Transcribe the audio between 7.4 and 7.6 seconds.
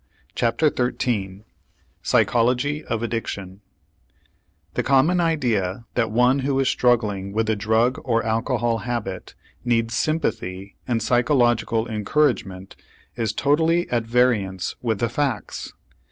a